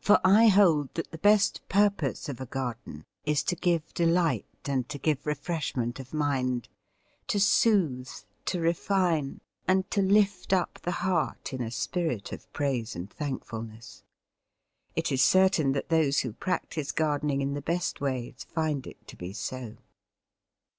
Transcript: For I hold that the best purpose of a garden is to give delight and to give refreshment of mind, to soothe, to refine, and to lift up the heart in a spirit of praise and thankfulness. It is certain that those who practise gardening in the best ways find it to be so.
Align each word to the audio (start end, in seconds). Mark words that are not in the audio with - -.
For 0.00 0.18
I 0.24 0.46
hold 0.46 0.94
that 0.94 1.10
the 1.10 1.18
best 1.18 1.60
purpose 1.68 2.30
of 2.30 2.40
a 2.40 2.46
garden 2.46 3.04
is 3.26 3.42
to 3.42 3.54
give 3.54 3.92
delight 3.92 4.46
and 4.64 4.88
to 4.88 4.96
give 4.96 5.26
refreshment 5.26 6.00
of 6.00 6.14
mind, 6.14 6.70
to 7.26 7.38
soothe, 7.38 8.08
to 8.46 8.60
refine, 8.60 9.42
and 9.68 9.90
to 9.90 10.00
lift 10.00 10.54
up 10.54 10.78
the 10.80 10.90
heart 11.04 11.52
in 11.52 11.60
a 11.60 11.70
spirit 11.70 12.32
of 12.32 12.50
praise 12.54 12.96
and 12.96 13.10
thankfulness. 13.12 14.04
It 14.96 15.12
is 15.12 15.22
certain 15.22 15.72
that 15.72 15.90
those 15.90 16.20
who 16.20 16.32
practise 16.32 16.90
gardening 16.90 17.42
in 17.42 17.52
the 17.52 17.60
best 17.60 18.00
ways 18.00 18.46
find 18.54 18.86
it 18.86 19.06
to 19.06 19.16
be 19.16 19.34
so. 19.34 19.76